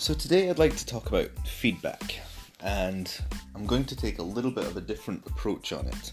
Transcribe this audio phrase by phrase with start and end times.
[0.00, 2.20] So, today I'd like to talk about feedback,
[2.60, 3.12] and
[3.56, 6.12] I'm going to take a little bit of a different approach on it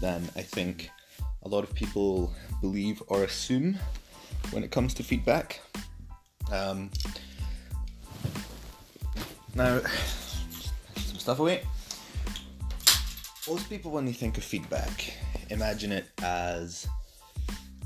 [0.00, 0.88] than I think
[1.42, 3.78] a lot of people believe or assume
[4.50, 5.60] when it comes to feedback.
[6.50, 6.90] Um,
[9.54, 9.80] now,
[10.96, 11.64] some stuff away.
[13.46, 15.12] Most people, when they think of feedback,
[15.50, 16.88] imagine it as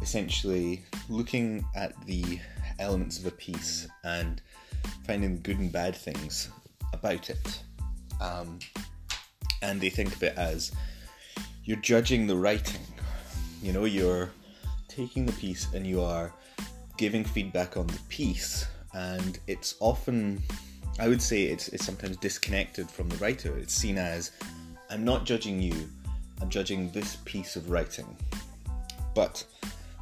[0.01, 2.39] essentially looking at the
[2.79, 4.41] elements of a piece and
[5.07, 6.49] finding good and bad things
[6.93, 7.63] about it.
[8.21, 8.59] Um,
[9.63, 10.73] and they think of it as
[11.65, 12.81] you're judging the writing.
[13.63, 14.31] You know, you're
[14.89, 16.33] taking the piece and you are
[16.97, 20.43] giving feedback on the piece, and it's often,
[20.99, 23.57] I would say, it's, it's sometimes disconnected from the writer.
[23.57, 24.33] It's seen as
[24.91, 25.89] I'm not judging you,
[26.41, 28.17] I'm judging this piece of writing.
[29.15, 29.45] But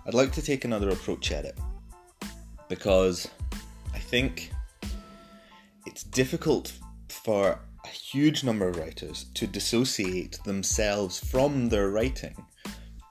[0.06, 1.58] I'd like to take another approach at it
[2.68, 3.28] because
[3.94, 4.50] I think
[6.10, 6.72] difficult
[7.08, 12.34] for a huge number of writers to dissociate themselves from their writing.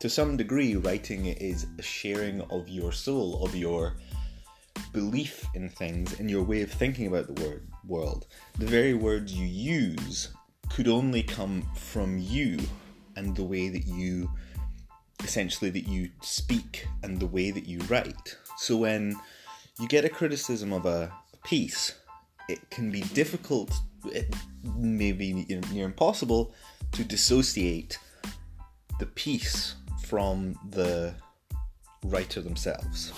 [0.02, 3.98] To some degree, writing is a sharing of your soul, of your
[4.94, 8.28] belief in things, and your way of thinking about the word world.
[8.58, 10.30] The very words you use
[10.70, 12.60] could only come from you
[13.16, 14.30] and the way that you
[15.24, 18.38] essentially that you speak and the way that you write.
[18.58, 19.16] So when
[19.80, 21.12] you get a criticism of a
[21.44, 21.96] piece,
[22.50, 23.72] it can be difficult,
[24.06, 24.36] it
[24.76, 26.54] may be near impossible
[26.94, 28.00] to dissociate
[29.00, 31.14] the piece from the
[32.04, 33.14] writer themselves.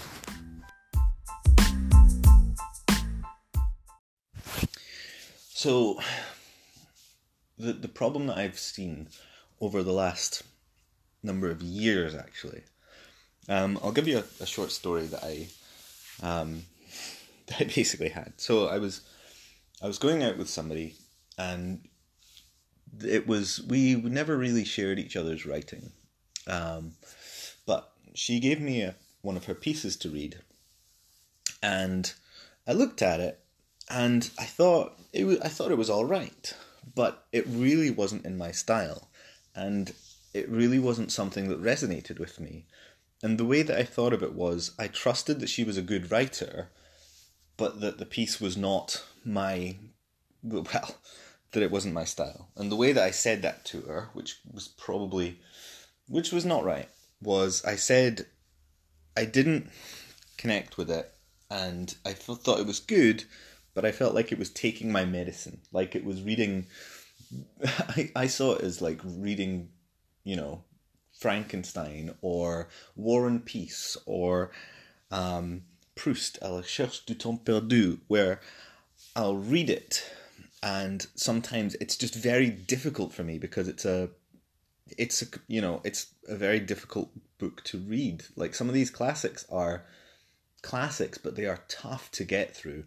[5.53, 5.99] So,
[7.57, 9.07] the, the problem that I've seen
[9.61, 10.43] over the last
[11.23, 12.63] number of years, actually,
[13.47, 15.47] um, I'll give you a, a short story that I
[16.21, 16.63] um,
[17.47, 18.33] that I basically had.
[18.37, 19.01] So I was
[19.81, 20.95] I was going out with somebody,
[21.39, 21.81] and
[23.03, 25.91] it was we never really shared each other's writing,
[26.45, 26.93] um,
[27.65, 30.37] but she gave me a, one of her pieces to read,
[31.63, 32.13] and
[32.67, 33.39] I looked at it,
[33.89, 36.53] and I thought it was I thought it was all right,
[36.93, 39.09] but it really wasn't in my style,
[39.55, 39.93] and
[40.31, 42.65] it really wasn't something that resonated with me.
[43.23, 45.81] And the way that I thought of it was I trusted that she was a
[45.81, 46.69] good writer,
[47.57, 49.77] but that the piece was not my
[50.43, 50.95] well
[51.51, 52.49] that it wasn't my style.
[52.55, 55.39] And the way that I said that to her, which was probably
[56.07, 56.89] which was not right,
[57.21, 58.25] was I said
[59.15, 59.69] I didn't
[60.37, 61.11] connect with it
[61.49, 63.25] and I thought it was good,
[63.73, 66.67] but I felt like it was taking my medicine, like it was reading
[67.65, 69.69] I, I saw it as like reading,
[70.23, 70.63] you know,
[71.13, 74.51] Frankenstein or War and Peace or
[75.11, 75.63] um,
[75.95, 78.39] Proust, à la recherche du temps perdu, where
[79.15, 80.09] I'll read it
[80.63, 84.09] and sometimes it's just very difficult for me because it's a
[84.97, 88.23] it's a you know it's a very difficult book to read.
[88.35, 89.85] Like some of these classics are
[90.61, 92.85] classics but they are tough to get through.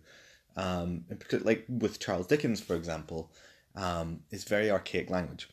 [0.57, 1.05] Um
[1.43, 3.33] like with charles dickens for example
[3.75, 5.49] um it's very archaic language.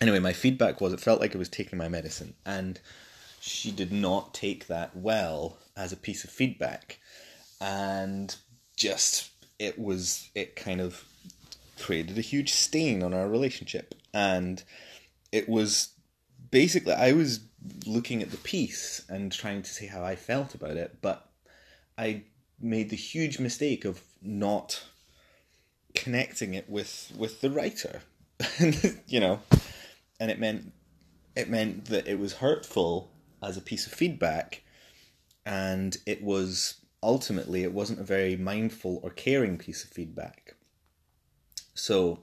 [0.00, 2.80] Anyway my feedback was it felt like it was taking my medicine and
[3.40, 6.98] she did not take that well as a piece of feedback.
[7.60, 8.34] And
[8.76, 11.04] just it was it kind of
[11.80, 13.94] created a huge stain on our relationship.
[14.14, 14.62] And
[15.30, 15.90] it was
[16.50, 17.40] basically I was
[17.86, 21.28] looking at the piece and trying to see how I felt about it but
[21.96, 22.24] I
[22.60, 24.82] made the huge mistake of not
[25.94, 28.02] connecting it with with the writer.
[29.06, 29.40] You know?
[30.20, 30.72] And it meant
[31.34, 33.10] it meant that it was hurtful
[33.42, 34.62] as a piece of feedback
[35.44, 40.54] and it was ultimately it wasn't a very mindful or caring piece of feedback.
[41.74, 42.20] So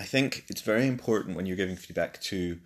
[0.00, 2.60] i think it's very important when you're giving feedback to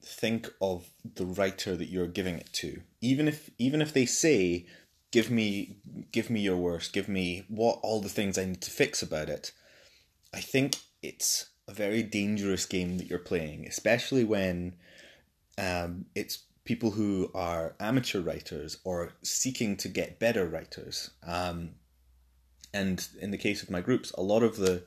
[0.00, 2.82] think of the writer that you're giving it to.
[3.00, 4.66] Even if even if they say
[5.10, 5.76] give me
[6.12, 9.28] give me your worst give me what all the things i need to fix about
[9.28, 9.52] it
[10.34, 14.74] i think it's a very dangerous game that you're playing especially when
[15.58, 21.08] um, it's people who are amateur writers or seeking to get better writers.
[21.26, 21.70] Um,
[22.74, 24.82] and in the case of my groups, a lot of the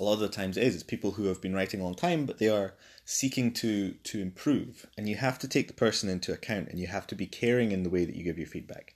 [0.00, 1.94] a lot of the times it is it's people who have been writing a long
[1.94, 2.72] time, but they are
[3.04, 4.86] seeking to to improve.
[4.96, 7.70] And you have to take the person into account, and you have to be caring
[7.70, 8.94] in the way that you give your feedback.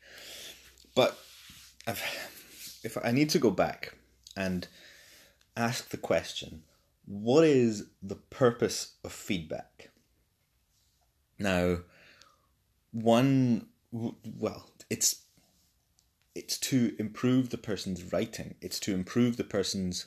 [0.94, 1.18] But
[1.86, 2.02] I've,
[2.82, 3.96] if I need to go back
[4.34, 4.66] and
[5.58, 6.62] ask the question,
[7.04, 9.90] what is the purpose of feedback?
[11.38, 11.80] Now,
[12.92, 15.22] one well it's
[16.34, 18.54] it's to improve the person's writing.
[18.60, 20.06] It's to improve the person's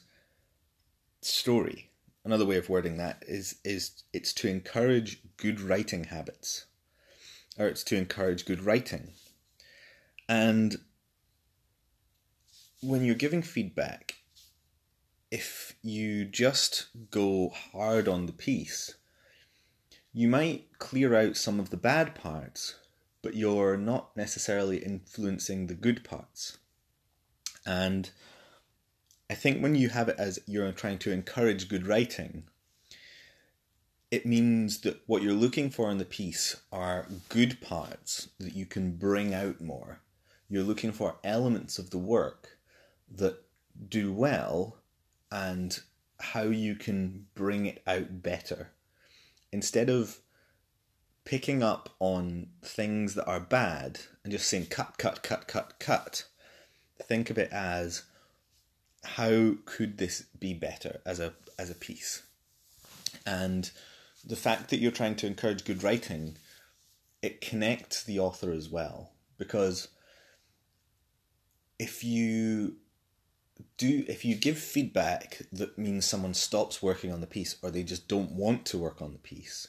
[1.21, 1.91] story.
[2.25, 6.65] Another way of wording that is is it's to encourage good writing habits,
[7.57, 9.13] or it's to encourage good writing.
[10.30, 10.77] And
[12.81, 14.15] when you're giving feedback,
[15.31, 18.95] if you just go hard on the piece,
[20.13, 22.75] you might clear out some of the bad parts,
[23.21, 26.57] but you're not necessarily influencing the good parts.
[27.65, 28.09] And
[29.30, 32.44] I think when you have it as you're trying to encourage good writing,
[34.12, 38.65] it means that what you're looking for in the piece are good parts that you
[38.65, 40.01] can bring out more.
[40.50, 42.57] You're looking for elements of the work
[43.09, 43.41] that
[43.88, 44.75] do well
[45.31, 45.80] and
[46.19, 48.71] how you can bring it out better.
[49.53, 50.19] Instead of
[51.25, 56.25] picking up on things that are bad and just saying cut, cut, cut, cut, cut,
[57.01, 58.03] think of it as
[59.03, 62.23] how could this be better as a as a piece?
[63.25, 63.69] And
[64.25, 66.37] the fact that you're trying to encourage good writing,
[67.21, 69.11] it connects the author as well.
[69.37, 69.89] Because
[71.79, 72.77] if you
[73.77, 77.83] do if you give feedback that means someone stops working on the piece or they
[77.83, 79.67] just don't want to work on the piece,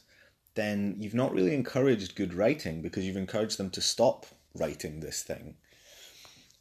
[0.55, 5.23] then you've not really encouraged good writing because you've encouraged them to stop writing this
[5.23, 5.57] thing.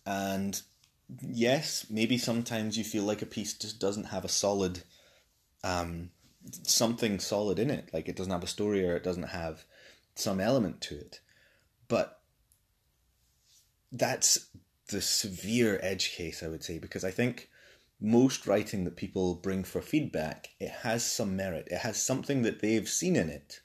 [0.05, 0.61] And
[1.21, 4.83] yes, maybe sometimes you feel like a piece just doesn't have a solid
[5.63, 6.09] um,
[6.63, 9.63] something solid in it, like it doesn't have a story or it doesn't have
[10.15, 11.19] some element to it.
[11.87, 12.19] But
[13.91, 14.47] that's
[14.87, 17.49] the severe edge case, I would say, because I think
[18.01, 21.67] most writing that people bring for feedback, it has some merit.
[21.71, 23.61] It has something that they've seen in it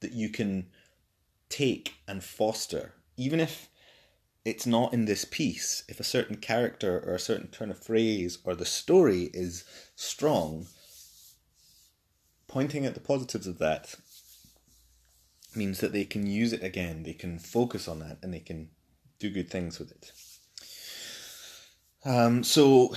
[0.00, 0.68] that you can
[1.48, 3.68] take and foster, even if
[4.44, 5.82] it's not in this piece.
[5.88, 9.64] If a certain character or a certain turn of phrase or the story is
[9.96, 10.66] strong,
[12.46, 13.96] pointing at the positives of that
[15.56, 18.68] means that they can use it again, they can focus on that, and they can
[19.18, 20.12] do good things with it.
[22.04, 22.94] Um, so,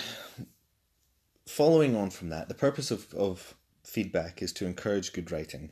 [1.48, 5.72] following on from that, the purpose of, of feedback is to encourage good writing.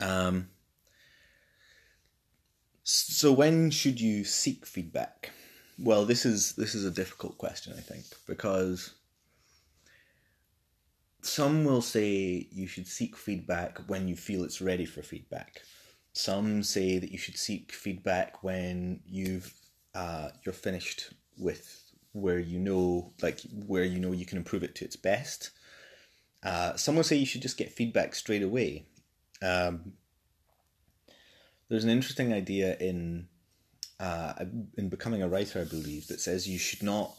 [0.00, 0.48] Um,
[2.82, 5.30] so, when should you seek feedback?
[5.78, 8.94] Well, this is this is a difficult question, I think, because
[11.22, 15.62] some will say you should seek feedback when you feel it's ready for feedback.
[16.12, 19.52] Some say that you should seek feedback when you've
[19.94, 24.74] uh, you're finished with where you know like where you know you can improve it
[24.76, 25.50] to its best.
[26.42, 28.86] Uh, some will say you should just get feedback straight away.
[29.42, 29.92] Um,
[31.68, 33.28] there's an interesting idea in
[33.98, 34.32] uh,
[34.76, 37.14] in becoming a writer, I believe, that says you should not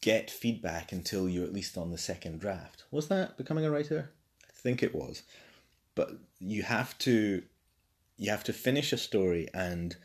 [0.00, 2.84] get feedback until you're at least on the second draft.
[2.90, 4.10] Was that becoming a writer?
[4.44, 5.22] I think it was.
[5.94, 7.42] But you have to
[8.18, 9.96] you have to finish a story and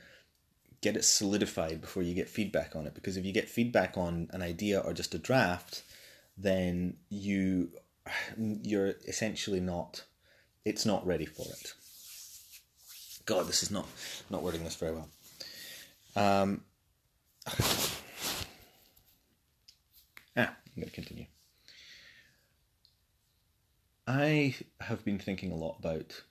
[0.81, 4.29] get it solidified before you get feedback on it because if you get feedback on
[4.31, 5.83] an idea or just a draft
[6.37, 7.69] then you
[8.37, 10.03] you're essentially not
[10.69, 11.73] it's not ready for it
[13.25, 13.87] god this is not
[14.29, 15.09] not wording this very well
[16.15, 16.61] um
[20.79, 21.25] I'm going to continue.
[24.07, 26.23] I have been thinking a lot about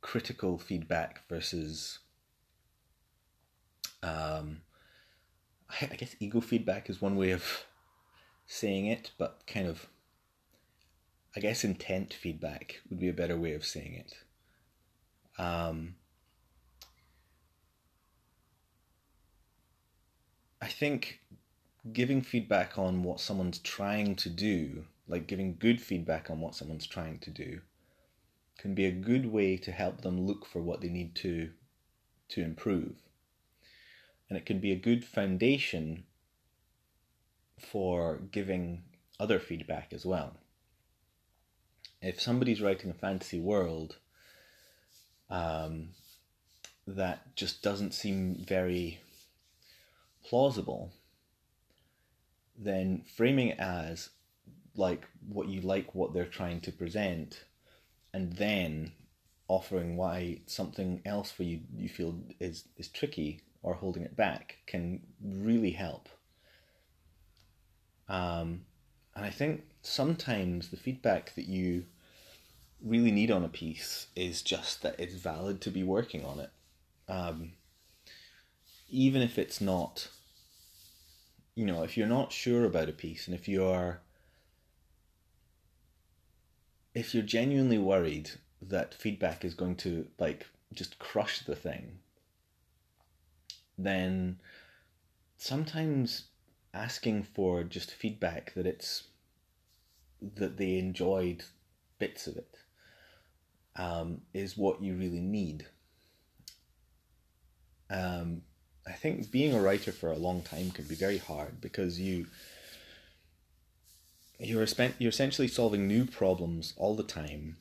[0.00, 1.98] critical feedback versus,
[4.02, 4.60] um,
[5.80, 7.64] I guess ego feedback is one way of
[8.46, 9.86] saying it, but kind of,
[11.38, 14.12] I guess intent feedback would be a better way of saying it.
[15.40, 15.94] Um,
[20.60, 21.20] I think
[21.92, 26.88] giving feedback on what someone's trying to do, like giving good feedback on what someone's
[26.88, 27.60] trying to do,
[28.58, 31.52] can be a good way to help them look for what they need to
[32.30, 32.96] to improve.
[34.28, 36.02] And it can be a good foundation
[37.60, 38.82] for giving
[39.20, 40.34] other feedback as well.
[42.00, 43.96] If somebody's writing a fantasy world
[45.30, 45.88] um,
[46.86, 49.00] that just doesn't seem very
[50.24, 50.92] plausible,
[52.56, 54.10] then framing it as
[54.76, 57.44] like what you like what they're trying to present
[58.14, 58.92] and then
[59.48, 64.58] offering why something else for you you feel is is tricky or holding it back
[64.66, 66.08] can really help.
[68.08, 68.62] Um,
[69.14, 71.84] and i think sometimes the feedback that you
[72.82, 76.50] really need on a piece is just that it's valid to be working on it.
[77.08, 77.52] Um,
[78.88, 80.08] even if it's not,
[81.54, 84.00] you know, if you're not sure about a piece and if you're
[86.94, 88.30] if you're genuinely worried
[88.60, 91.98] that feedback is going to like just crush the thing,
[93.76, 94.38] then
[95.36, 96.24] sometimes
[96.74, 99.04] asking for just feedback that it's
[100.36, 101.44] that they enjoyed
[101.98, 102.56] bits of it
[103.76, 105.66] um, is what you really need.
[107.90, 108.42] Um,
[108.86, 112.26] I think being a writer for a long time can be very hard because you
[114.38, 117.56] you're spent you're essentially solving new problems all the time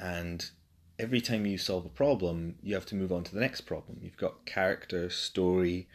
[0.00, 0.50] and
[0.98, 3.98] every time you solve a problem you have to move on to the next problem
[4.00, 5.86] you've got character story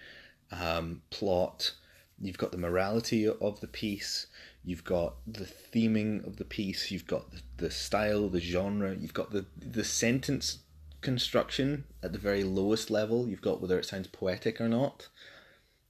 [0.51, 1.73] um, plot
[2.21, 4.27] you've got the morality of the piece
[4.67, 9.13] you've got the theming of the piece you've got the, the style the genre you've
[9.13, 10.59] got the the sentence
[10.99, 15.07] construction at the very lowest level you've got whether it sounds poetic or not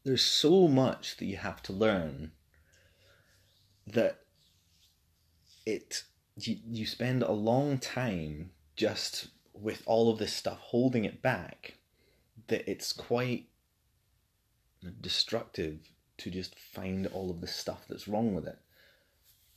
[0.04, 2.32] there's so much that you have to learn
[3.88, 4.20] that
[5.66, 6.04] it
[6.36, 11.80] you, you spend a long time just with all of this stuff holding it back
[12.48, 13.48] that it's quite
[15.02, 15.80] destructive
[16.18, 18.58] to just find all of the stuff that's wrong with it.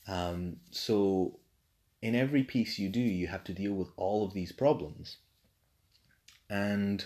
[0.06, 1.38] Um, so,
[2.02, 5.18] in every piece you do, you have to deal with all of these problems.
[6.48, 7.04] And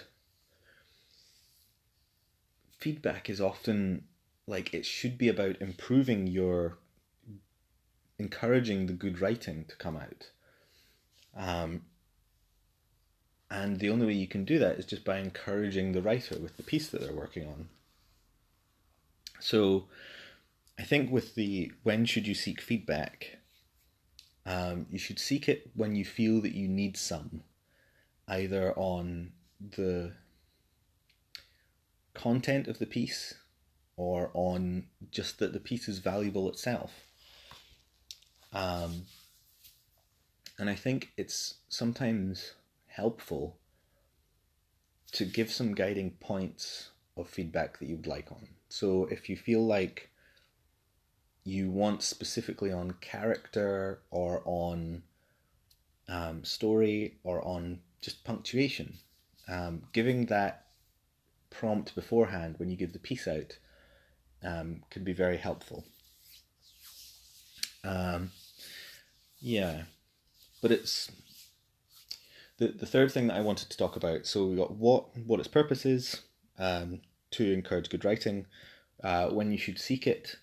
[2.79, 4.05] feedback is often
[4.47, 6.79] like it should be about improving your
[8.19, 10.31] encouraging the good writing to come out.
[11.37, 11.83] Um,
[13.51, 16.57] and the only way you can do that is just by encouraging the writer with
[16.57, 17.69] the piece that they're working on.
[19.41, 19.85] So
[20.79, 23.39] I think with the when should you seek feedback,
[24.47, 27.43] um, you should seek it when you feel that you need some,
[28.29, 30.13] either on the
[32.13, 33.35] content of the piece
[33.97, 36.93] or on just that the piece is valuable itself.
[38.53, 39.07] Um,
[40.59, 42.55] and I think it's sometimes
[42.87, 43.57] helpful
[45.13, 48.49] to give some guiding points of feedback that you would like on.
[48.69, 50.11] So if you feel like
[51.45, 55.03] you want specifically on character or on
[56.09, 58.95] um, story or on just punctuation,
[59.49, 60.67] um, giving that
[61.51, 63.59] prompt beforehand when you give the piece out
[64.43, 65.85] um, can be very helpful.
[67.83, 68.31] Um,
[69.41, 69.83] yeah,
[70.63, 71.11] but it's
[72.59, 74.27] the the third thing that I wanted to talk about.
[74.27, 76.23] So we got what what its purpose is
[76.59, 77.01] um,
[77.33, 78.47] to encourage good writing,
[79.03, 80.37] uh, when you should seek it,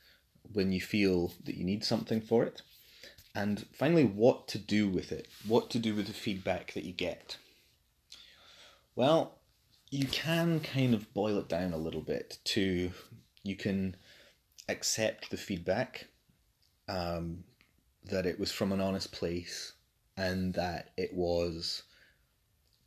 [0.53, 2.61] when you feel that you need something for it,
[3.33, 6.93] and finally what to do with it, what to do with the feedback that you
[6.93, 7.37] get.
[8.95, 9.39] Well,
[9.89, 12.91] you can kind of boil it down a little bit to
[13.43, 13.95] you can
[14.69, 16.07] accept the feedback
[16.87, 17.43] um,
[18.05, 19.73] that it was from an honest place
[20.17, 21.83] and that it was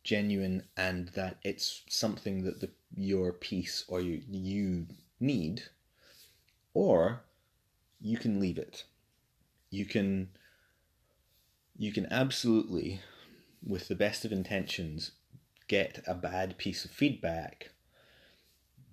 [0.03, 4.87] genuine and that it's something that the your piece or you you
[5.21, 5.63] need.
[6.75, 7.23] Or
[8.05, 8.85] you can leave it.
[9.71, 10.29] You can
[11.77, 13.01] you can absolutely
[13.67, 15.13] with the best of intentions
[15.67, 17.71] get a bad piece of feedback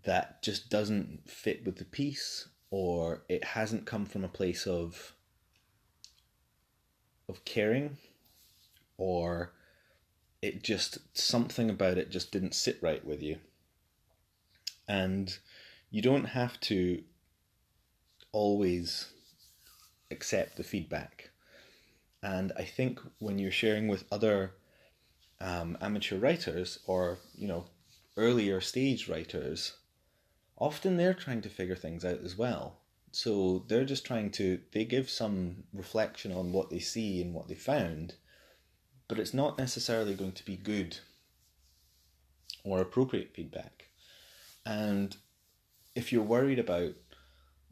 [0.03, 5.13] that just doesn't fit with the piece or it hasn't come from a place of
[7.27, 7.97] of caring
[8.97, 9.51] or
[10.41, 13.37] it just something about it just didn't sit right with you.
[14.87, 15.37] And
[15.91, 17.03] you don't have to
[18.31, 19.11] always
[20.09, 21.29] accept the feedback.
[22.23, 24.53] And i think when you're sharing with other
[25.39, 27.65] um, amateur writers or you know
[28.15, 29.73] earlier stage writers
[30.57, 32.77] often they're trying to figure things out as well.
[33.11, 37.47] So they're just trying to they give some reflection on what they see and what
[37.47, 38.15] they found
[39.11, 40.97] but it's not necessarily going to be good
[42.63, 43.89] or appropriate feedback.
[44.65, 45.17] And
[45.95, 46.93] if you're worried about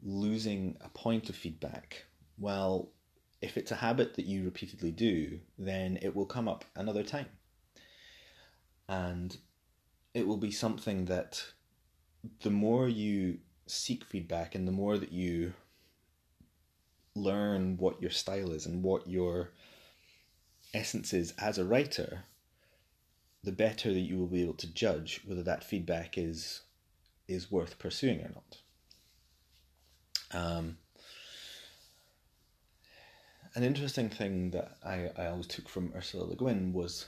[0.02, 2.04] losing a point of feedback
[2.38, 2.90] well
[3.42, 7.26] if it's a habit that you repeatedly do then it will come up another time
[8.88, 9.36] and
[10.14, 11.42] it will be something that
[12.42, 15.52] the more you seek feedback and the more that you
[17.14, 19.50] learn what your style is and what your
[20.74, 22.24] essence is as a writer,
[23.42, 26.62] the better that you will be able to judge whether that feedback is
[27.28, 28.58] is worth pursuing or not.
[30.32, 30.78] Um,
[33.54, 37.06] an interesting thing that I, I always took from Ursula Le Guin was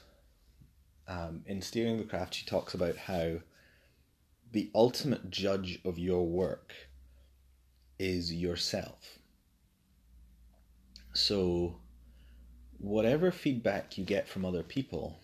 [1.07, 3.39] um, in Steering the Craft, she talks about how
[4.51, 6.73] the ultimate judge of your work
[7.99, 9.19] is yourself.
[11.15, 11.77] So,
[12.79, 15.19] whatever feedback you get from other people,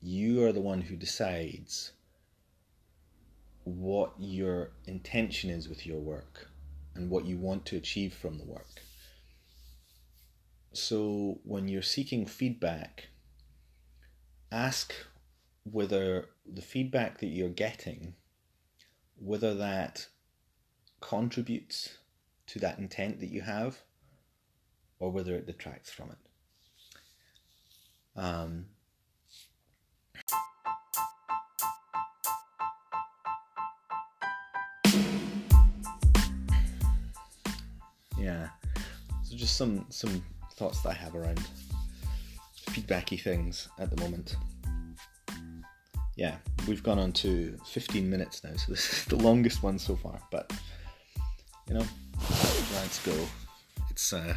[0.00, 1.92] you are the one who decides
[3.64, 6.50] what your intention is with your work
[6.94, 8.82] and what you want to achieve from the work.
[10.72, 13.08] So, when you're seeking feedback,
[14.50, 14.92] ask
[15.64, 18.14] whether the feedback that you're getting,
[19.16, 20.08] whether that
[21.00, 21.98] contributes
[22.46, 23.78] to that intent that you have,
[24.98, 26.18] or whether it detracts from it.
[28.16, 28.66] Um,
[38.24, 38.48] yeah,
[39.22, 41.40] so just some some thoughts that I have around
[42.70, 44.36] feedbacky things at the moment.
[46.16, 49.96] Yeah, we've gone on to 15 minutes now, so this is the longest one so
[49.96, 50.18] far.
[50.30, 50.52] But
[51.68, 51.86] you know,
[52.74, 53.14] let's go.
[53.90, 54.34] It's uh,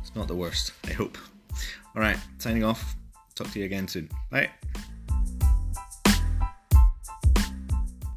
[0.00, 0.72] it's not the worst.
[0.84, 1.18] I hope.
[1.94, 2.96] All right, signing off.
[3.34, 4.08] Talk to you again soon.
[4.30, 4.50] Bye.